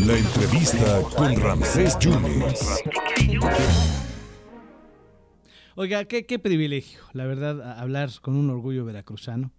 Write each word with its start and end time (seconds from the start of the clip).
La 0.00 0.18
entrevista 0.18 1.02
con 1.16 1.36
Ramsés 1.36 1.96
Yunes. 2.00 2.82
Oiga, 5.76 6.04
qué, 6.06 6.38
privilegio, 6.38 7.00
la 7.12 7.24
verdad, 7.24 7.78
hablar 7.78 8.10
con 8.20 8.34
un 8.34 8.50
orgullo 8.50 8.84
veracruzano. 8.84 9.52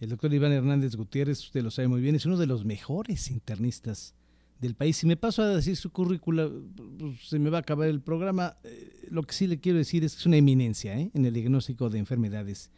El 0.00 0.08
doctor 0.08 0.32
Iván 0.32 0.52
Hernández 0.52 0.96
Gutiérrez, 0.96 1.40
usted 1.40 1.62
lo 1.62 1.70
sabe 1.70 1.88
muy 1.88 2.00
bien, 2.00 2.14
es 2.14 2.24
uno 2.24 2.38
de 2.38 2.46
los 2.46 2.64
mejores 2.64 3.30
internistas 3.30 4.14
del 4.58 4.74
país. 4.74 4.96
Si 4.96 5.06
me 5.06 5.16
paso 5.16 5.42
a 5.42 5.48
decir 5.48 5.76
su 5.76 5.90
currícula, 5.90 6.50
pues, 6.98 7.28
se 7.28 7.38
me 7.38 7.50
va 7.50 7.58
a 7.58 7.60
acabar 7.60 7.88
el 7.88 8.00
programa. 8.00 8.56
Eh, 8.64 9.06
lo 9.10 9.22
que 9.22 9.34
sí 9.34 9.46
le 9.46 9.60
quiero 9.60 9.78
decir 9.78 10.02
es 10.02 10.14
que 10.14 10.20
es 10.20 10.26
una 10.26 10.38
eminencia 10.38 10.98
¿eh? 10.98 11.10
en 11.12 11.26
el 11.26 11.34
diagnóstico 11.34 11.90
de 11.90 11.98
enfermedades 11.98 12.70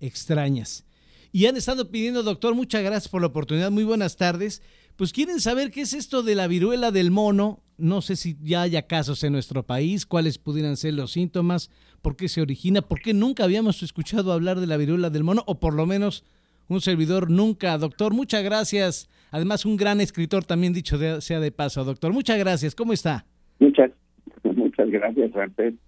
extrañas. 0.00 0.86
Y 1.32 1.46
han 1.46 1.56
estado 1.56 1.90
pidiendo, 1.90 2.22
doctor, 2.22 2.54
muchas 2.54 2.82
gracias 2.82 3.08
por 3.08 3.20
la 3.20 3.26
oportunidad, 3.26 3.70
muy 3.70 3.84
buenas 3.84 4.16
tardes. 4.16 4.62
Pues 4.96 5.12
quieren 5.12 5.40
saber 5.40 5.70
qué 5.70 5.82
es 5.82 5.92
esto 5.92 6.22
de 6.22 6.34
la 6.34 6.46
viruela 6.48 6.90
del 6.90 7.10
mono. 7.10 7.60
No 7.76 8.00
sé 8.00 8.16
si 8.16 8.36
ya 8.42 8.62
haya 8.62 8.86
casos 8.86 9.22
en 9.22 9.32
nuestro 9.32 9.62
país, 9.62 10.06
cuáles 10.06 10.38
pudieran 10.38 10.76
ser 10.76 10.94
los 10.94 11.12
síntomas, 11.12 11.70
por 12.02 12.16
qué 12.16 12.28
se 12.28 12.40
origina, 12.40 12.82
por 12.82 13.00
qué 13.00 13.14
nunca 13.14 13.44
habíamos 13.44 13.82
escuchado 13.82 14.32
hablar 14.32 14.58
de 14.58 14.66
la 14.66 14.76
viruela 14.76 15.10
del 15.10 15.22
mono, 15.22 15.44
o 15.46 15.60
por 15.60 15.74
lo 15.74 15.86
menos 15.86 16.24
un 16.68 16.80
servidor 16.80 17.30
nunca. 17.30 17.78
Doctor, 17.78 18.12
muchas 18.12 18.42
gracias. 18.42 19.08
Además, 19.30 19.66
un 19.66 19.76
gran 19.76 20.00
escritor 20.00 20.44
también 20.44 20.72
dicho 20.72 20.98
sea 21.20 21.40
de 21.40 21.52
paso, 21.52 21.84
doctor. 21.84 22.12
Muchas 22.12 22.38
gracias. 22.38 22.74
¿Cómo 22.74 22.92
está? 22.92 23.26
Muchas, 23.60 23.90
muchas 24.42 24.90
gracias, 24.90 25.30
Rafael. 25.32 25.78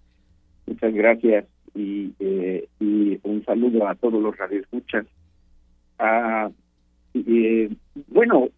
Muchas 0.67 0.95
gracias 0.95 1.47
y, 1.75 2.13
eh, 2.21 2.69
y 2.79 3.19
un 3.23 3.45
saludo 3.45 3.89
a 3.89 3.95
todos 3.95 4.23
los 4.23 4.37
radioescuchas. 4.37 5.07
Ah, 6.03 6.51
eh, 7.13 7.69
bueno, 8.09 8.49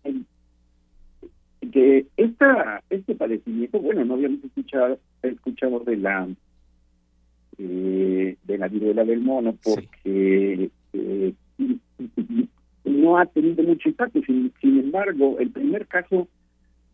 que 1.73 2.07
esta, 2.17 2.85
este 2.89 3.17
padecimiento, 3.17 3.81
bueno, 3.81 4.05
no 4.05 4.15
habíamos 4.15 4.45
escuchado, 4.45 5.01
escuchado 5.23 5.81
de 5.81 5.97
la 5.97 6.29
eh, 7.59 8.37
de 8.45 8.59
la 8.59 8.69
viruela 8.69 9.05
del 9.05 9.23
mono 9.23 9.57
porque 9.61 10.71
eh, 10.93 11.35
no 12.85 13.19
ha 13.19 13.27
tenido 13.27 13.65
mucho 13.65 13.89
impacto. 13.89 14.21
Sin, 14.25 14.53
sin 14.61 14.79
embargo, 14.79 15.37
el 15.41 15.51
primer 15.51 15.89
caso 15.89 16.29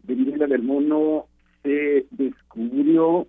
de 0.05 0.15
viruela 0.15 0.47
del 0.47 0.63
mono 0.63 1.27
se 1.63 2.07
descubrió 2.13 3.27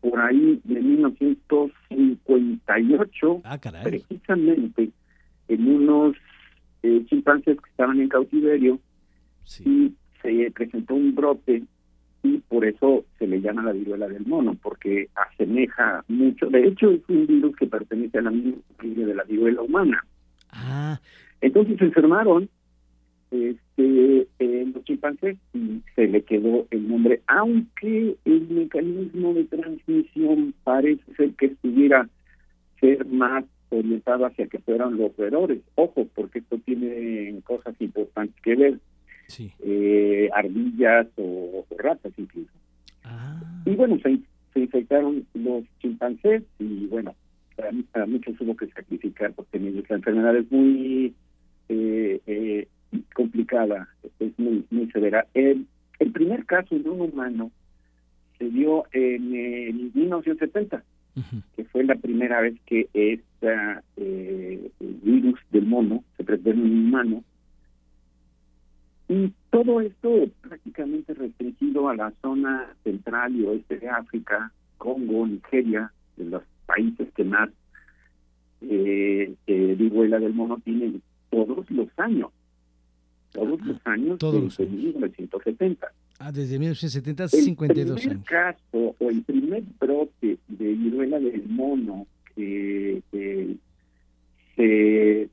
por 0.00 0.18
ahí 0.18 0.62
de 0.64 0.80
1958, 0.80 3.42
Ah, 3.44 3.60
precisamente 3.82 4.88
en 5.48 5.68
unos 5.68 6.16
eh, 6.84 7.02
chimpancés 7.08 7.56
que 7.60 7.70
estaban 7.70 8.00
en 8.00 8.08
cautiverio 8.08 8.78
Sí. 9.44 9.64
y 9.66 9.94
se 10.22 10.50
presentó 10.52 10.94
un 10.94 11.14
brote 11.14 11.62
y 12.22 12.38
por 12.48 12.64
eso 12.64 13.04
se 13.18 13.26
le 13.26 13.40
llama 13.40 13.62
la 13.64 13.72
viruela 13.72 14.08
del 14.08 14.24
mono, 14.26 14.56
porque 14.62 15.08
asemeja 15.14 16.02
mucho. 16.08 16.46
De 16.46 16.66
hecho, 16.68 16.90
es 16.90 17.00
un 17.08 17.26
virus 17.26 17.54
que 17.56 17.66
pertenece 17.66 18.18
a 18.18 18.22
la 18.22 18.30
misma 18.30 18.62
familia 18.78 19.06
de 19.06 19.14
la 19.14 19.24
viruela 19.24 19.60
humana. 19.60 20.04
Ah, 20.50 20.98
Entonces 21.42 21.76
se 21.78 21.84
enfermaron 21.84 22.48
este, 23.30 24.26
eh, 24.38 24.66
los 24.72 24.84
chimpancés 24.84 25.36
y 25.52 25.82
se 25.94 26.06
le 26.06 26.22
quedó 26.22 26.66
el 26.70 26.88
nombre, 26.88 27.20
aunque 27.26 28.16
el 28.24 28.48
mecanismo 28.48 29.34
de 29.34 29.44
transmisión 29.44 30.54
parece 30.64 31.02
ser 31.16 31.30
que 31.34 31.46
estuviera 31.46 32.08
ser 32.80 33.04
más 33.06 33.44
orientado 33.70 34.26
hacia 34.26 34.46
que 34.46 34.58
fueran 34.58 34.96
los 34.96 35.16
roedores. 35.16 35.60
Ojo, 35.74 36.06
porque 36.14 36.40
esto 36.40 36.58
tiene 36.58 37.40
cosas 37.44 37.74
importantes 37.80 38.40
que 38.42 38.54
ver, 38.56 38.78
sí. 39.28 39.52
eh, 39.60 40.28
ardillas 40.34 41.06
o, 41.16 41.64
o 41.68 41.76
ratas 41.78 42.12
incluso. 42.16 42.52
Ah, 43.04 43.40
Y 43.66 43.74
bueno, 43.74 43.98
se, 44.02 44.18
se 44.52 44.60
infectaron 44.60 45.26
los 45.34 45.64
chimpancés 45.80 46.42
y 46.58 46.86
bueno, 46.86 47.14
para, 47.56 47.70
para 47.92 48.06
muchos 48.06 48.40
hubo 48.40 48.56
que 48.56 48.66
sacrificar 48.68 49.32
porque 49.32 49.58
la 49.58 49.96
enfermedad 49.96 50.36
es 50.36 50.50
muy 50.50 51.14
eh, 51.68 52.20
eh, 52.26 52.68
complicada, 53.14 53.88
es 54.20 54.38
muy, 54.38 54.64
muy 54.70 54.90
severa. 54.90 55.26
El, 55.34 55.66
el 55.98 56.12
primer 56.12 56.44
caso 56.46 56.78
de 56.78 56.88
un 56.88 57.00
humano 57.00 57.50
se 58.38 58.48
dio 58.48 58.84
en 58.92 59.34
el 59.34 59.90
1970, 59.94 60.82
ujú. 61.16 61.42
que 61.56 61.64
fue 61.64 61.84
la 61.84 61.94
primera 61.94 62.40
vez 62.40 62.54
que 62.66 62.88
esta 63.44 63.82
eh, 63.96 64.70
virus 65.02 65.38
del 65.50 65.66
mono 65.66 66.02
se 66.16 66.24
presentó 66.24 66.50
en 66.50 66.60
un 66.62 66.86
humano. 66.86 67.24
Y 69.08 69.32
todo 69.50 69.80
esto 69.80 70.08
prácticamente 70.40 71.12
restringido 71.14 71.88
a 71.88 71.94
la 71.96 72.12
zona 72.22 72.74
central 72.84 73.36
y 73.36 73.44
oeste 73.44 73.78
de 73.78 73.88
África, 73.88 74.50
Congo, 74.78 75.26
Nigeria, 75.26 75.92
de 76.16 76.24
los 76.24 76.42
países 76.66 77.08
que 77.14 77.24
más 77.24 77.50
eh, 78.62 79.34
eh, 79.46 79.74
viruela 79.78 80.18
del 80.18 80.32
mono 80.32 80.58
tienen 80.64 81.02
todos 81.30 81.70
los 81.70 81.88
años. 81.98 82.30
Todos 83.32 83.58
Ah, 83.62 83.66
los 83.66 83.86
años 83.86 84.18
todos 84.18 84.42
los 84.42 84.56
desde 84.56 84.70
años. 84.72 84.84
1970. 84.84 85.88
Ah, 86.20 86.32
desde 86.32 86.58
1970 86.58 87.24
hace 87.24 87.38
El 87.38 87.44
52 87.44 88.00
primer 88.00 88.16
años. 88.16 88.26
caso 88.26 88.94
o 88.98 89.10
el 89.10 89.22
primer 89.22 89.64
brote 89.80 90.38
de 90.48 90.72
viruela 90.72 91.18
del 91.18 91.46
mono 91.48 92.06
que 92.34 93.02
se 94.56 95.28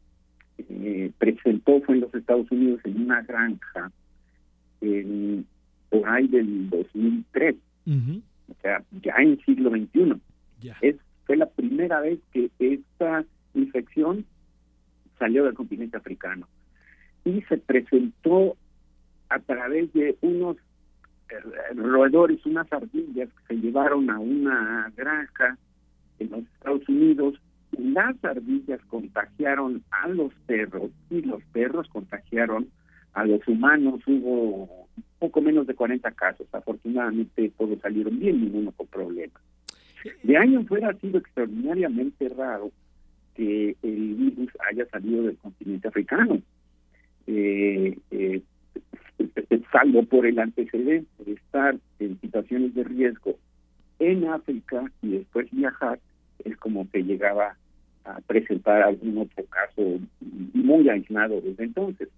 eh, 0.57 1.11
presentó 1.17 1.81
fue 1.81 1.95
en 1.95 2.01
los 2.01 2.13
Estados 2.13 2.49
Unidos 2.51 2.81
en 2.83 3.01
una 3.01 3.21
granja 3.21 3.91
en, 4.81 5.45
por 5.89 6.07
ahí 6.07 6.27
del 6.27 6.69
2003, 6.69 7.55
Ujú. 7.85 8.21
o 8.49 8.61
sea, 8.61 8.83
ya 9.03 9.13
en 9.19 9.39
siglo 9.45 9.69
XXI. 9.69 10.13
Ya. 10.61 10.77
Es, 10.81 10.95
fue 11.25 11.37
la 11.37 11.47
primera 11.47 12.01
vez 12.01 12.19
que 12.31 12.49
esta 12.59 13.23
infección 13.53 14.25
salió 15.17 15.45
del 15.45 15.53
continente 15.53 15.97
africano 15.97 16.47
y 17.25 17.41
se 17.43 17.57
presentó 17.57 18.55
a 19.29 19.39
través 19.39 19.91
de 19.93 20.17
unos 20.21 20.57
eh, 21.29 21.73
roedores, 21.75 22.45
unas 22.45 22.71
ardillas 22.71 23.29
que 23.29 23.55
se 23.55 23.61
llevaron 23.61 24.09
a 24.09 24.19
una 24.19 24.91
granja 24.95 25.57
en 26.21 26.31
los 26.31 26.41
Estados 26.41 26.87
Unidos. 26.87 27.35
Las 27.77 28.23
ardillas 28.23 28.81
contagiaron 28.87 29.83
a 29.91 30.07
los 30.07 30.33
perros 30.45 30.91
y 31.09 31.21
los 31.21 31.43
perros 31.53 31.87
contagiaron 31.89 32.67
a 33.13 33.25
los 33.25 33.45
humanos. 33.47 34.01
Hubo 34.05 34.87
poco 35.19 35.41
menos 35.41 35.67
de 35.67 35.75
40 35.75 36.11
casos. 36.11 36.47
Afortunadamente 36.51 37.51
todos 37.57 37.79
salieron 37.79 38.19
bien, 38.19 38.41
ninguno 38.41 38.71
con 38.71 38.87
problemas. 38.87 39.41
De 40.23 40.37
año 40.37 40.59
en 40.59 40.67
fuera 40.67 40.89
ha 40.89 40.93
sido 40.95 41.19
extraordinariamente 41.19 42.29
raro 42.29 42.71
que 43.35 43.75
el 43.81 44.15
virus 44.15 44.49
haya 44.69 44.85
salido 44.87 45.23
del 45.23 45.37
continente 45.37 45.87
africano. 45.87 46.41
Eh, 47.27 47.97
eh, 48.09 48.41
salvo 49.71 50.03
por 50.03 50.25
el 50.25 50.39
antecedente 50.39 51.23
de 51.23 51.33
estar 51.33 51.77
en 51.99 52.19
situaciones 52.19 52.73
de 52.73 52.83
riesgo 52.83 53.37
en 53.99 54.27
África 54.27 54.91
y 55.01 55.09
después 55.09 55.47
viajar, 55.51 55.99
es 56.45 56.57
como 56.57 56.89
que 56.89 57.03
llegaba 57.03 57.55
a 58.05 58.19
presentar 58.21 58.81
algún 58.81 59.17
otro 59.19 59.43
caso 59.45 59.99
muy 60.53 60.89
aislado 60.89 61.39
desde 61.41 61.63
entonces. 61.65 62.09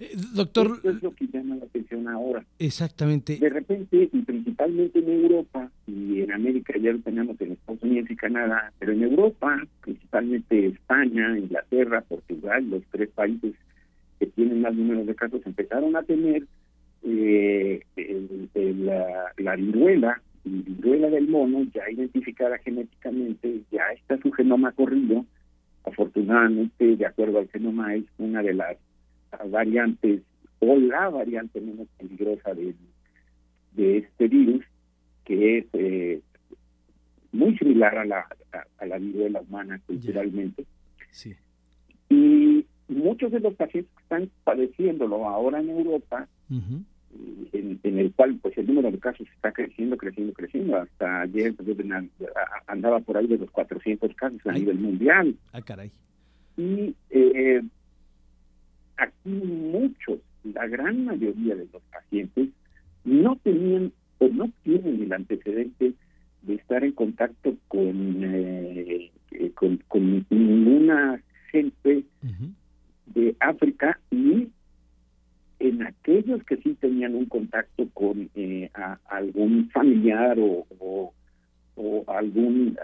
Eh, 0.00 0.10
doctor, 0.34 0.72
Esto 0.76 0.90
es 0.90 1.02
lo 1.04 1.12
que 1.12 1.28
llama 1.28 1.54
la 1.54 1.64
atención 1.66 2.08
ahora. 2.08 2.44
exactamente. 2.58 3.36
De 3.38 3.48
repente, 3.48 4.08
y 4.12 4.22
principalmente 4.22 4.98
en 4.98 5.08
Europa, 5.08 5.70
y 5.86 6.20
en 6.22 6.32
América 6.32 6.74
ya 6.80 6.90
lo 6.92 6.98
tenemos 6.98 7.40
en 7.40 7.52
Estados 7.52 7.80
Unidos 7.84 8.10
y 8.10 8.16
Canadá, 8.16 8.72
pero 8.80 8.90
en 8.92 9.04
Europa, 9.04 9.64
principalmente 9.82 10.66
España, 10.66 11.38
Inglaterra, 11.38 12.00
Portugal, 12.00 12.68
los 12.70 12.82
tres 12.90 13.08
países 13.10 13.54
que 14.18 14.26
tienen 14.26 14.62
más 14.62 14.74
números 14.74 15.06
de 15.06 15.14
casos, 15.14 15.40
empezaron 15.46 15.94
a 15.94 16.02
tener 16.02 16.44
eh, 17.04 17.80
el- 17.96 18.48
el- 18.54 18.86
la, 18.86 19.32
la 19.36 19.54
viruela, 19.56 20.20
y 20.44 20.50
viruela 20.62 21.08
del 21.10 21.28
mono, 21.28 21.64
ya 21.74 21.90
identificada 21.90 22.58
genéticamente, 22.58 23.62
ya 23.70 23.82
está 23.94 24.18
su 24.18 24.30
genoma 24.32 24.72
corrido. 24.72 25.24
Afortunadamente, 25.84 26.96
de 26.96 27.06
acuerdo 27.06 27.38
al 27.38 27.48
genoma, 27.48 27.94
es 27.94 28.04
una 28.18 28.42
de 28.42 28.54
las 28.54 28.76
variantes 29.50 30.22
o 30.60 30.76
la 30.76 31.08
variante 31.10 31.60
menos 31.60 31.88
peligrosa 31.98 32.54
de, 32.54 32.74
de 33.72 33.98
este 33.98 34.28
virus, 34.28 34.64
que 35.24 35.58
es 35.58 35.66
eh, 35.72 36.20
muy 37.32 37.56
similar 37.58 37.98
a 37.98 38.04
la, 38.04 38.26
a, 38.52 38.64
a 38.78 38.86
la 38.86 38.98
viruela 38.98 39.40
humana 39.40 39.80
culturalmente. 39.86 40.64
Sí. 41.10 41.34
Y 42.08 42.64
muchos 42.88 43.32
de 43.32 43.40
los 43.40 43.54
pacientes 43.54 43.90
que 43.96 44.02
están 44.02 44.30
padeciéndolo 44.44 45.28
ahora 45.28 45.60
en 45.60 45.70
Europa. 45.70 46.28
En, 47.52 47.80
en 47.82 47.98
el 47.98 48.12
cual 48.12 48.38
pues 48.40 48.56
el 48.58 48.66
número 48.66 48.90
de 48.90 48.98
casos 48.98 49.26
está 49.34 49.52
creciendo, 49.52 49.96
creciendo, 49.96 50.32
creciendo. 50.32 50.76
Hasta 50.76 51.22
ayer 51.22 51.54
pues, 51.54 51.68
andaba 52.66 53.00
por 53.00 53.16
ahí 53.16 53.26
de 53.26 53.38
los 53.38 53.50
400 53.50 54.14
casos 54.14 54.40
a 54.46 54.52
Ay. 54.52 54.60
nivel 54.60 54.78
mundial. 54.78 55.34
Ah, 55.52 55.62
caray. 55.62 55.90
Y 56.56 56.94
eh, 57.10 57.62
aquí 58.96 59.28
muchos, 59.28 60.20
la 60.44 60.66
gran 60.66 61.04
mayoría 61.04 61.56
de 61.56 61.68
los 61.72 61.82
pacientes 61.90 62.48
no 63.04 63.36
tenían 63.42 63.92
o 64.18 64.28
no 64.28 64.50
tienen 64.62 65.02
el 65.02 65.12
antecedente 65.12 65.94
de 66.42 66.54
estar 66.54 66.84
en 66.84 66.92
contacto 66.92 67.56
con, 67.68 68.22
eh, 68.22 69.10
eh, 69.32 69.50
con, 69.54 69.80
ninguna 70.30 71.20
gente 71.50 72.04
de 73.06 73.36
África 73.40 73.98
y 74.10 74.48
en 75.68 75.82
aquellos 75.82 76.42
que 76.44 76.56
sí 76.58 76.74
tenían 76.74 77.14
un 77.14 77.26
contacto 77.26 77.88
con 77.92 78.30
eh, 78.34 78.70
algún 79.08 79.70
familiar 79.70 80.38
o, 80.38 80.66
o, 80.78 82.04
algún 82.06 82.76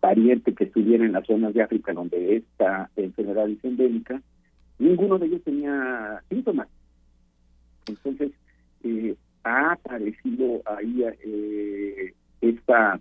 pariente 0.00 0.54
que 0.54 0.64
estuviera 0.64 1.04
en 1.04 1.12
las 1.12 1.26
zonas 1.26 1.54
de 1.54 1.62
África 1.62 1.92
donde 1.92 2.36
esta 2.36 2.90
enfermedad 2.96 3.48
es 3.48 3.64
endémica, 3.64 4.20
ninguno 4.78 5.18
de 5.18 5.26
ellos 5.26 5.42
tenía 5.42 6.22
síntomas. 6.28 6.68
Entonces, 7.86 8.32
eh, 8.82 9.14
ha 9.44 9.72
aparecido 9.72 10.62
ahí 10.66 11.04
eh, 11.24 12.14
esta 12.40 13.00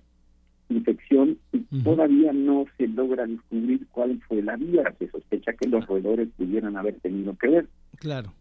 infección 0.78 1.38
y 1.52 1.60
todavía 1.84 2.34
no 2.34 2.66
se 2.78 2.88
logra 2.88 3.25
descubrir 3.25 3.88
cuál 3.92 4.22
fue 4.28 4.42
la 4.42 4.56
vía. 4.56 4.94
Se 5.00 5.10
sospecha 5.10 5.54
que 5.54 5.68
los 5.68 5.86
roedores 5.88 6.30
pudieran 6.38 6.78
haber 6.78 7.00
tenido 7.00 7.36
que 7.38 7.48
ver. 7.48 7.68
Claro. 7.98 8.34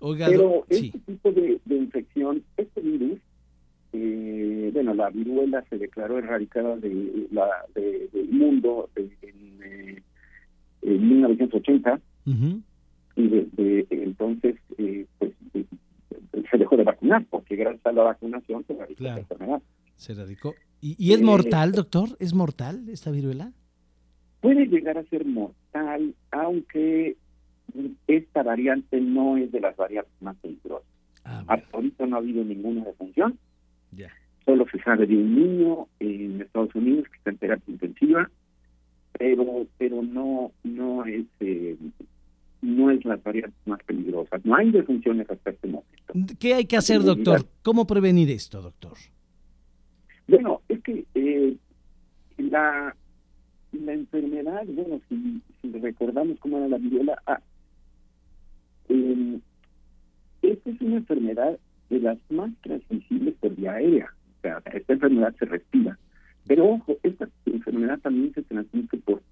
Pero 0.00 0.64
este 0.68 0.98
tipo 0.98 1.30
de, 1.30 1.60
infección, 1.68 2.42
este 2.56 2.80
virus, 2.80 3.20
eh, 3.92 4.70
bueno, 4.72 4.94
la 4.94 5.10
viruela 5.10 5.64
se 5.70 5.78
declaró 5.78 6.18
erradicada 6.18 6.76
de 6.76 7.28
la, 7.30 7.48
del 7.74 8.28
mundo 8.30 8.90
en, 8.96 10.02
1980 10.82 12.00
y 13.14 13.28
desde 13.28 13.86
entonces 13.90 14.56
eh, 14.78 15.06
pues 15.18 15.32
se 16.50 16.58
dejó 16.58 16.76
de 16.76 16.84
vacunar, 16.84 17.24
porque 17.30 17.54
gracias 17.54 17.86
a 17.86 17.92
la 17.92 18.02
vacunación 18.02 18.64
se 18.66 18.72
erradicó 18.72 19.04
la 19.04 19.18
enfermedad. 19.18 19.62
Se 19.96 20.12
erradicó. 20.12 20.54
¿Y, 20.80 21.12
es 21.12 21.20
eh, 21.20 21.24
mortal, 21.24 21.72
doctor? 21.72 22.16
¿Es 22.18 22.34
mortal 22.34 22.88
esta 22.88 23.10
viruela? 23.10 23.52
Puede 24.40 24.66
llegar 24.66 24.98
a 24.98 25.04
ser 25.04 25.24
mortal, 25.24 26.14
aunque 26.32 27.16
esta 28.08 28.42
variante 28.42 29.00
no 29.00 29.36
es 29.36 29.52
de 29.52 29.60
las 29.60 29.76
variantes 29.76 30.12
más 30.20 30.36
peligrosas. 30.36 30.88
Ah, 31.24 31.44
Hasta 31.46 31.76
ahorita 31.76 32.06
no 32.06 32.16
ha 32.16 32.18
habido 32.18 32.44
ninguna 32.44 32.84
defunción. 32.84 33.38
Ya. 33.92 34.10
Solo 34.44 34.66
se 34.72 34.82
sabe 34.82 35.06
de 35.06 35.16
un 35.16 35.36
niño 35.36 35.86
en 36.00 36.40
Estados 36.40 36.74
Unidos 36.74 37.06
que 37.08 37.16
está 37.18 37.30
en 37.30 37.38
terapia 37.38 37.72
intensiva, 37.72 38.30
pero 39.12 39.66
pero 39.78 40.02
no 40.02 40.50
no 40.64 41.04
es 41.04 41.26
eh, 41.38 41.76
no 42.60 42.90
es 42.90 43.04
la 43.04 43.16
variante 43.16 43.56
más 43.66 43.80
peligrosa. 43.84 44.40
No 44.42 44.56
hay 44.56 44.70
defunciones 44.70 45.30
hasta 45.30 45.50
este 45.50 45.68
momento. 45.68 46.36
¿Qué 46.40 46.54
hay 46.54 46.64
que 46.64 46.76
hacer, 46.76 47.02
doctor? 47.02 47.46
¿Cómo 47.62 47.86
prevenir 47.86 48.30
esto, 48.30 48.60
doctor? 48.60 48.94
Bueno, 50.28 50.60
es 50.68 50.80
que 50.82 51.04
eh, 51.14 51.56
la, 52.38 52.94
la 53.72 53.92
enfermedad, 53.92 54.62
bueno, 54.66 55.00
si, 55.08 55.42
recordamos 55.70 56.38
cómo 56.40 56.58
era 56.58 56.68
la 56.68 56.78
viruela 56.78 57.20
eh, 58.88 59.38
esta 60.42 60.70
es 60.70 60.80
una 60.80 60.96
enfermedad 60.96 61.58
de 61.88 62.00
las 62.00 62.18
más 62.30 62.50
transmisibles 62.62 63.34
por 63.40 63.54
vía 63.54 63.72
aérea. 63.72 64.10
O 64.38 64.40
sea, 64.42 64.62
esta 64.72 64.92
enfermedad 64.92 65.34
se 65.38 65.44
respira. 65.44 65.98
Pero 66.46 66.68
ojo, 66.68 66.96
esta 67.02 67.28
enfermedad 67.46 67.98
también 68.00 68.34
se 68.34 68.42
transmite 68.42 68.96
por 68.98 69.22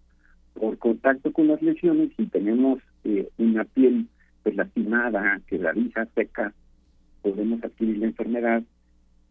por 0.54 0.76
contacto 0.78 1.32
con 1.32 1.48
las 1.48 1.62
lesiones 1.62 2.10
y 2.18 2.26
tenemos 2.26 2.80
eh, 3.04 3.28
una 3.38 3.64
piel 3.64 4.06
pues, 4.42 4.54
lastimada, 4.56 5.40
quebradiza, 5.46 6.06
seca, 6.14 6.52
podemos 7.22 7.62
adquirir 7.64 7.98
la 7.98 8.06
enfermedad. 8.06 8.62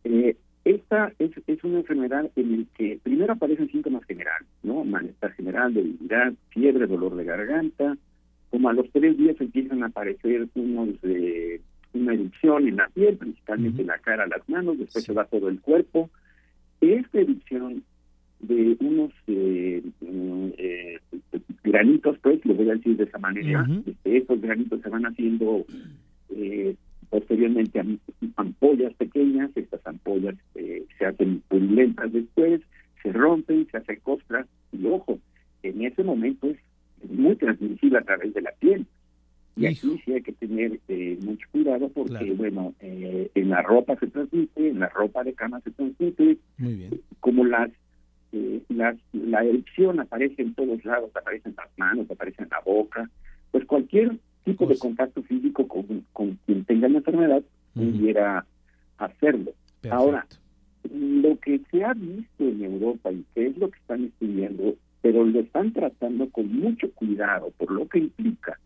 Eh, 0.03 0.35
esta 0.69 1.11
es, 1.17 1.31
es 1.47 1.63
una 1.63 1.79
enfermedad 1.79 2.29
en 2.35 2.59
la 2.59 2.65
que 2.75 2.99
primero 3.01 3.33
aparecen 3.33 3.71
síntomas 3.71 4.03
generales, 4.05 4.47
¿no? 4.61 4.83
Malestar 4.83 5.31
general, 5.33 5.73
debilidad, 5.73 6.31
fiebre, 6.49 6.85
dolor 6.85 7.15
de 7.15 7.23
garganta. 7.23 7.97
Como 8.51 8.69
a 8.69 8.73
los 8.73 8.87
tres 8.91 9.17
días 9.17 9.35
empiezan 9.39 9.81
a 9.81 9.87
aparecer 9.87 10.47
unos 10.53 11.01
de 11.01 11.61
una 11.93 12.13
erupción 12.13 12.67
en 12.67 12.75
la 12.75 12.87
piel, 12.89 13.17
principalmente 13.17 13.81
en 13.81 13.87
la 13.87 13.97
cara, 13.97 14.27
las 14.27 14.47
manos, 14.47 14.77
después 14.77 15.03
se 15.03 15.13
va 15.13 15.25
todo 15.25 15.49
el 15.49 15.59
cuerpo. 15.59 16.11
Esta 16.81 17.19
erupción 17.19 17.83
de 18.39 18.77
unos 18.79 19.11
eh, 19.25 19.81
eh, 20.01 20.99
granitos, 21.63 22.17
pues, 22.21 22.45
lo 22.45 22.53
voy 22.53 22.69
a 22.69 22.75
decir 22.75 22.95
de 22.95 23.05
esa 23.05 23.17
manera, 23.17 23.67
este, 23.87 24.17
estos 24.17 24.39
granitos 24.39 24.81
se 24.81 24.89
van 24.89 25.05
haciendo 25.07 25.65
eh, 26.29 26.75
posteriormente 27.09 27.83
ampollas 28.35 28.93
pequeñas, 28.95 29.51
estas 29.55 29.85
ampollas 29.85 30.35
eh, 30.35 30.48
hacen 31.09 31.41
purulentas 31.47 32.11
después, 32.11 32.61
se 33.03 33.11
rompen, 33.11 33.67
se 33.71 33.77
hacen 33.77 33.99
costras, 34.01 34.47
y 34.71 34.85
ojo, 34.87 35.19
en 35.63 35.83
ese 35.83 36.03
momento 36.03 36.47
es 36.47 36.57
muy 37.09 37.35
transmisible 37.35 37.97
a 37.97 38.03
través 38.03 38.33
de 38.33 38.41
la 38.41 38.51
piel. 38.59 38.85
Y 39.55 39.65
aquí 39.65 40.01
sí 40.05 40.13
hay 40.13 40.21
que 40.21 40.31
tener 40.31 40.79
eh, 40.87 41.17
mucho 41.21 41.45
cuidado 41.51 41.89
porque, 41.89 42.31
bueno, 42.31 42.73
eh, 42.79 43.29
en 43.35 43.49
la 43.49 43.61
ropa 43.61 43.97
se 43.97 44.07
transmite, 44.07 44.69
en 44.69 44.79
la 44.79 44.87
ropa 44.87 45.23
de 45.23 45.33
cama 45.33 45.59
se 45.61 45.71
transmite, 45.71 46.37
Muy 46.57 46.73
bien. 46.75 47.01
como 47.19 47.43
las 47.43 47.69
eh, 48.31 48.61
la, 48.69 48.95
la 49.11 49.43
erupción 49.43 49.99
aparece 49.99 50.43
en 50.43 50.53
todos 50.53 50.85
lados, 50.85 51.09
aparece 51.15 51.49
en 51.49 51.55
las 51.57 51.69
manos, 51.77 52.09
aparece 52.09 52.43
en 52.43 52.49
la 52.49 52.61
boca, 52.61 53.09
pues 53.51 53.65
cualquier 53.65 54.17
tipo 54.45 54.65
de 54.65 54.77
contacto 54.77 55.23
físico 55.23 55.67
con, 55.67 56.05
con 56.13 56.39
quien 56.45 56.63
tenga 56.63 56.87
la 56.87 56.99
enfermedad 56.99 57.41
pudiera 57.73 58.45
hacerlo. 58.97 59.51
Ahora, 59.89 60.25
lo 60.83 61.37
que 61.39 61.59
se 61.71 61.83
ha 61.83 61.93
visto 61.93 62.43
en 62.43 62.63
Europa 62.63 63.11
y 63.11 63.25
que 63.33 63.47
es 63.47 63.57
lo 63.57 63.69
que 63.69 63.79
están 63.79 64.05
estudiando, 64.05 64.75
pero 65.01 65.23
lo 65.23 65.39
están 65.39 65.73
tratando 65.73 66.29
con 66.29 66.51
mucho 66.59 66.91
cuidado 66.91 67.51
por 67.57 67.71
lo 67.71 67.87
que 67.87 67.99
implica, 67.99 68.59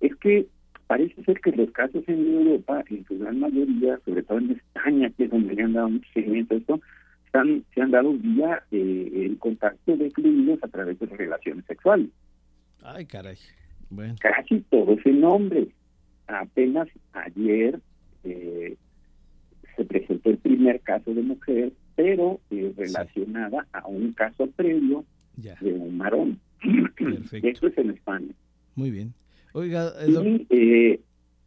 es 0.00 0.14
que 0.16 0.46
parece 0.86 1.22
ser 1.24 1.40
que 1.40 1.52
los 1.52 1.70
casos 1.72 2.04
en 2.06 2.26
Europa, 2.26 2.84
en 2.88 3.04
su 3.06 3.18
gran 3.18 3.40
mayoría, 3.40 3.98
sobre 4.04 4.22
todo 4.22 4.38
en 4.38 4.52
España, 4.52 5.10
que 5.16 5.24
es 5.24 5.30
donde 5.30 5.54
le 5.54 5.62
han 5.62 5.72
dado 5.72 5.90
mucho 5.90 6.08
seguimiento 6.12 6.54
a 6.54 6.58
esto, 6.58 6.80
se 7.74 7.82
han 7.82 7.90
dado 7.90 8.12
vía 8.14 8.62
eh, 8.70 9.10
el 9.26 9.38
contacto 9.38 9.96
de 9.96 10.10
fluidos 10.10 10.62
a 10.62 10.68
través 10.68 10.98
de 10.98 11.06
relaciones 11.06 11.64
sexuales. 11.66 12.08
Ay, 12.82 13.04
caray. 13.04 13.36
Bueno. 13.90 14.14
Casi 14.20 14.60
todo 14.70 14.92
ese 14.92 15.12
nombre. 15.12 15.68
Apenas 16.28 16.88
ayer 17.12 17.78
eh, 18.24 18.76
se 19.76 19.84
presentó 19.84 20.30
el 20.30 20.38
primer 20.38 20.80
caso 20.80 21.12
de 21.12 21.22
mujer, 21.22 21.72
pero 21.94 22.40
eh, 22.50 22.72
relacionada 22.76 23.66
a 23.72 23.86
un 23.86 24.12
caso 24.12 24.46
previo 24.48 25.04
de 25.36 25.72
un 25.72 25.96
marón. 25.96 26.40
Perfecto. 26.96 27.48
Esto 27.48 27.66
es 27.68 27.78
en 27.78 27.90
España. 27.90 28.32
Muy 28.74 28.90
bien. 28.90 29.12
Oiga, 29.52 29.92
y 30.50 30.98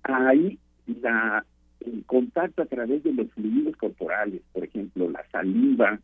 ahí 0.04 0.58
la 1.02 1.44
el 1.86 2.04
contacto 2.06 2.62
a 2.62 2.66
través 2.66 3.04
de 3.04 3.14
los 3.14 3.32
fluidos 3.32 3.76
corporales, 3.78 4.42
por 4.52 4.64
ejemplo, 4.64 5.10
la 5.10 5.24
saliva, 5.32 6.00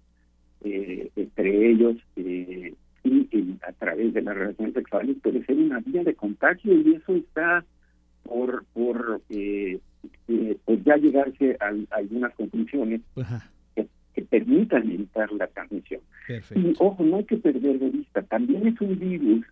eh, 0.63 1.10
entre 1.15 1.72
ellos, 1.72 1.98
eh, 2.15 2.74
y, 3.03 3.58
a 3.67 3.72
través 3.74 4.13
de 4.13 4.22
las 4.22 4.36
relaciones 4.36 4.74
sexuales 4.74 5.17
puede 5.22 5.46
ser 5.46 5.58
una 5.58 5.79
vía 5.79 6.03
de 6.03 6.15
contagio 6.15 6.74
y 6.74 6.96
eso 6.96 7.15
está 7.15 7.65
por, 8.24 8.65
por 8.74 9.22
eh, 9.29 9.79
pues 10.66 10.84
ya 10.84 10.96
llegarse 10.98 11.58
a, 11.60 11.74
algunas 11.96 12.34
conclusiones 12.36 13.02
que, 13.76 13.88
permitan 14.30 14.90
evitar 14.90 15.32
la 15.34 15.48
transmisión. 15.48 16.02
Y 16.56 16.74
ojo, 16.80 17.04
no 17.04 17.18
hay 17.18 17.26
que 17.26 17.38
perder 17.38 17.80
de 17.80 17.90
vista, 17.90 18.22
también 18.24 18.68
es 18.68 18.80
un 18.82 18.98
virus 18.98 19.46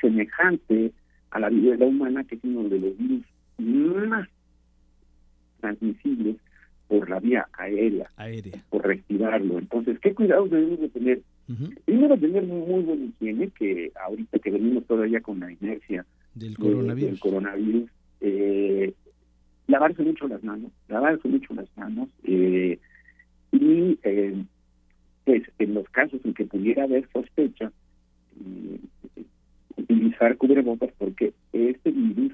semejante 0.00 0.92
a 1.30 1.40
la 1.40 1.48
vida 1.48 1.84
humana, 1.86 2.22
que 2.24 2.36
es 2.36 2.44
uno 2.44 2.68
de 2.68 2.78
los 2.78 2.96
virus 2.98 3.24
más 3.58 4.28
transmisibles 5.60 6.36
por 6.88 7.08
la 7.08 7.20
vía 7.20 7.46
aérea, 7.54 8.10
por 8.68 8.86
respirarlo. 8.86 9.58
Entonces, 9.58 9.98
¿qué 10.00 10.14
cuidados 10.14 10.50
debemos 10.50 10.80
de 10.80 10.88
tener? 10.90 11.22
Primero, 11.84 12.18
tener 12.18 12.42
muy 12.44 12.82
buena 12.82 13.04
higiene, 13.04 13.48
que 13.48 13.92
ahorita 13.94 14.38
que 14.38 14.50
venimos 14.50 14.84
todavía 14.86 15.20
con 15.20 15.40
la 15.40 15.50
inercia 15.50 16.04
del 16.34 16.56
coronavirus, 16.56 17.20
coronavirus 17.20 17.90
eh, 18.20 18.92
lavarse 19.66 20.02
mucho 20.02 20.28
las 20.28 20.42
manos, 20.42 20.72
lavarse 20.88 21.28
mucho 21.28 21.54
las 21.54 21.68
manos, 21.76 22.08
eh, 22.24 22.78
y 23.52 23.98
eh, 24.02 24.44
pues 25.24 25.42
en 25.58 25.74
los 25.74 25.88
casos 25.90 26.20
en 26.24 26.34
que 26.34 26.44
pudiera 26.44 26.84
haber 26.84 27.08
sospecha, 27.12 27.70
utilizar 29.76 30.36
cubrebocas 30.36 30.90
porque 30.98 31.32
este 31.52 31.90
virus 31.90 32.32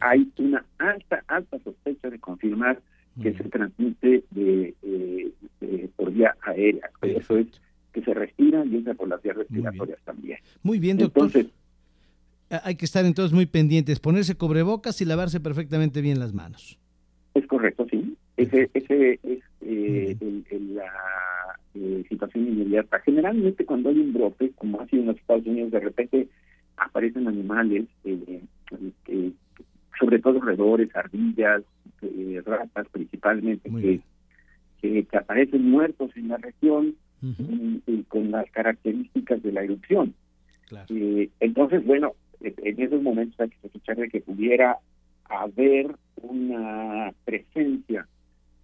hay 0.00 0.30
una 0.38 0.64
alta, 0.78 1.22
alta 1.28 1.58
sospecha 1.60 2.10
de 2.10 2.18
confirmar 2.18 2.80
que 3.22 3.32
se 3.32 3.44
transmite 3.44 4.24
de, 4.32 4.74
eh, 4.82 5.88
por 5.94 6.12
vía 6.12 6.34
aérea. 6.42 6.90
Eso 7.02 7.38
es 7.38 7.46
que 7.92 8.02
se 8.02 8.12
respira 8.12 8.64
y 8.64 8.76
entra 8.76 8.94
por 8.94 9.08
las 9.08 9.22
vías 9.22 9.36
respiratorias 9.36 10.00
también. 10.04 10.38
Muy 10.64 10.80
bien, 10.80 10.96
doctor. 10.96 11.26
Entonces, 11.26 11.52
Hay 12.62 12.76
que 12.76 12.84
estar 12.84 13.04
entonces 13.04 13.32
muy 13.32 13.46
pendientes, 13.46 14.00
ponerse 14.00 14.36
cobrebocas 14.36 15.00
y 15.00 15.04
lavarse 15.04 15.40
perfectamente 15.40 16.00
bien 16.00 16.18
las 16.18 16.32
manos. 16.32 16.78
Es 17.34 17.46
correcto, 17.46 17.86
sí. 17.90 18.16
Ese, 18.36 18.70
ese 18.74 19.20
es 19.22 19.42
eh, 19.60 20.16
la 20.74 20.92
eh, 21.74 22.04
situación 22.08 22.48
inmediata. 22.48 23.00
Generalmente 23.00 23.64
cuando 23.64 23.90
hay 23.90 23.98
un 23.98 24.12
brote, 24.12 24.50
como 24.56 24.80
ha 24.80 24.86
sido 24.86 25.02
en 25.02 25.08
los 25.08 25.16
Estados 25.16 25.46
Unidos, 25.46 25.70
de 25.70 25.80
repente 25.80 26.28
aparecen 26.76 27.28
animales, 27.28 27.84
eh, 28.04 28.40
sobre 29.98 30.18
todo 30.18 30.40
roedores, 30.40 30.94
ardillas, 30.94 31.62
ratas 32.44 32.88
principalmente, 32.90 33.70
que, 33.70 34.00
que, 35.06 35.16
aparecen 35.16 35.70
muertos 35.70 36.10
en 36.16 36.28
la 36.28 36.36
región 36.36 36.96
y, 37.86 38.02
con 38.08 38.30
las 38.30 38.50
características 38.50 39.42
de 39.42 39.52
la 39.52 39.62
erupción. 39.62 40.14
entonces, 41.40 41.86
bueno, 41.86 42.14
en 42.44 42.82
esos 42.82 43.02
momentos 43.02 43.38
hay 43.40 43.50
que 43.50 43.58
sospechar 43.62 43.96
de 43.96 44.08
que 44.08 44.20
pudiera 44.20 44.78
haber 45.24 45.94
una 46.16 47.12
presencia 47.24 48.06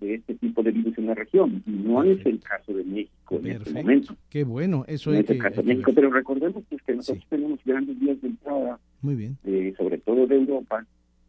de 0.01 0.15
este 0.15 0.35
tipo 0.35 0.63
de 0.63 0.73
virus 0.73 0.97
en 0.99 1.07
la 1.07 1.15
región. 1.15 1.63
No 1.67 2.03
es 2.03 2.25
el 2.25 2.41
caso 2.41 2.73
de 2.73 2.85
México 2.85 3.37
en 3.37 3.47
este 3.47 3.73
momento. 3.73 4.17
Qué 4.31 4.45
bueno, 4.45 4.85
eso 4.89 5.11
no 5.11 5.19
es 5.19 5.29
el 5.29 5.39
caso 5.39 5.63
de 5.63 5.69
México, 5.69 5.93
pero 5.95 6.11
recordemos 6.11 6.65
pues, 6.69 6.83
que 6.83 6.95
nosotros 6.95 7.25
tenemos 7.29 7.61
grandes 7.65 7.99
vías 7.99 8.21
de 8.23 8.29
entrada, 8.29 8.79
Muy 9.03 9.15
bien. 9.15 9.39
sobre 9.77 9.99
todo 9.99 10.27
de 10.27 10.37
Europa, 10.37 10.85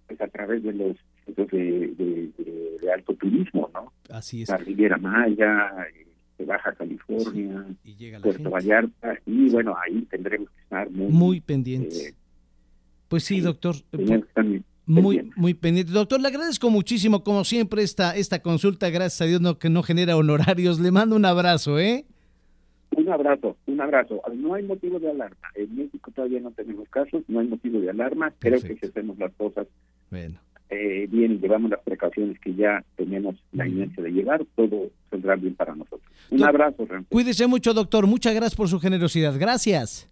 pues 0.07 0.21
a 0.21 0.27
través 0.27 0.63
de 0.63 0.73
los 0.73 0.97
de, 1.27 2.31
de, 2.81 2.91
alto 2.91 3.13
turismo, 3.15 3.69
¿no? 3.73 3.91
Así 4.09 4.41
es. 4.41 4.49
La 4.49 4.57
Riviera 4.57 4.97
Maya, 4.97 5.71
de 6.37 6.45
Baja 6.45 6.73
California, 6.73 7.65
Puerto 8.21 8.49
Vallarta, 8.49 9.17
y 9.25 9.49
bueno, 9.49 9.75
ahí 9.81 10.01
tendremos 10.09 10.49
que 10.49 10.61
estar 10.61 10.89
muy, 10.89 11.11
muy 11.11 11.39
pendientes. 11.39 12.09
Eh, 12.09 12.15
pues 13.11 13.25
sí, 13.25 13.41
doctor. 13.41 13.75
Muy, 14.85 15.29
muy 15.35 15.53
pendiente. 15.53 15.91
Doctor, 15.91 16.21
le 16.21 16.29
agradezco 16.29 16.69
muchísimo, 16.69 17.25
como 17.25 17.43
siempre, 17.43 17.83
esta, 17.83 18.15
esta 18.15 18.41
consulta. 18.41 18.89
Gracias 18.89 19.19
a 19.19 19.25
Dios 19.25 19.41
no, 19.41 19.59
que 19.59 19.69
no 19.69 19.83
genera 19.83 20.15
honorarios. 20.15 20.79
Le 20.79 20.91
mando 20.91 21.17
un 21.17 21.25
abrazo, 21.25 21.77
¿eh? 21.77 22.05
Un 22.95 23.09
abrazo, 23.09 23.57
un 23.67 23.81
abrazo. 23.81 24.21
No 24.33 24.53
hay 24.53 24.63
motivo 24.63 24.97
de 24.97 25.09
alarma. 25.09 25.49
En 25.55 25.75
México 25.75 26.09
todavía 26.15 26.39
no 26.39 26.51
tenemos 26.51 26.87
casos, 26.87 27.21
no 27.27 27.41
hay 27.41 27.47
motivo 27.47 27.81
de 27.81 27.89
alarma. 27.89 28.33
Creo 28.39 28.61
que 28.61 28.77
si 28.77 28.85
hacemos 28.85 29.17
las 29.17 29.33
cosas 29.33 29.67
bueno. 30.09 30.39
eh, 30.69 31.05
bien 31.11 31.33
y 31.33 31.37
llevamos 31.39 31.69
las 31.71 31.81
precauciones 31.81 32.39
que 32.39 32.55
ya 32.55 32.81
tenemos 32.95 33.35
la 33.51 33.67
inercia 33.67 34.01
de 34.03 34.11
llevar, 34.11 34.45
todo 34.55 34.89
saldrá 35.09 35.35
bien 35.35 35.55
para 35.55 35.75
nosotros. 35.75 36.01
Un 36.29 36.43
abrazo, 36.45 36.87
Cuídese 37.09 37.45
mucho, 37.45 37.73
doctor. 37.73 38.07
Muchas 38.07 38.33
gracias 38.33 38.55
por 38.55 38.69
su 38.69 38.79
generosidad. 38.79 39.37
Gracias. 39.37 40.07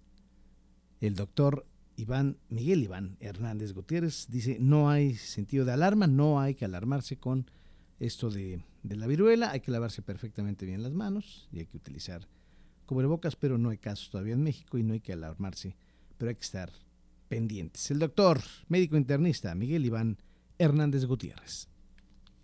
El 0.99 1.15
doctor 1.15 1.63
Iván, 1.99 2.37
Miguel 2.47 2.83
Iván 2.83 3.17
Hernández 3.19 3.73
Gutiérrez 3.73 4.27
dice, 4.29 4.57
no 4.59 4.89
hay 4.89 5.15
sentido 5.15 5.65
de 5.65 5.73
alarma, 5.73 6.07
no 6.07 6.39
hay 6.39 6.55
que 6.55 6.63
alarmarse 6.63 7.17
con 7.17 7.51
esto 7.99 8.29
de, 8.29 8.63
de, 8.83 8.95
la 8.95 9.05
viruela, 9.05 9.51
hay 9.51 9.59
que 9.59 9.71
lavarse 9.71 10.01
perfectamente 10.01 10.65
bien 10.65 10.81
las 10.81 10.93
manos 10.93 11.49
y 11.51 11.59
hay 11.59 11.65
que 11.65 11.75
utilizar 11.75 12.25
cubrebocas, 12.85 13.35
pero 13.35 13.57
no 13.57 13.69
hay 13.69 13.77
casos 13.77 14.09
todavía 14.09 14.33
en 14.33 14.43
México 14.43 14.77
y 14.77 14.83
no 14.83 14.93
hay 14.93 15.01
que 15.01 15.11
alarmarse, 15.11 15.75
pero 16.17 16.29
hay 16.29 16.35
que 16.35 16.45
estar 16.45 16.71
pendientes. 17.27 17.91
El 17.91 17.99
doctor, 17.99 18.39
médico 18.69 18.95
internista, 18.95 19.53
Miguel 19.53 19.85
Iván 19.85 20.17
Hernández 20.57 21.05
Gutiérrez. 21.05 21.67